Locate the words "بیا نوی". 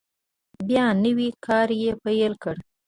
0.67-1.29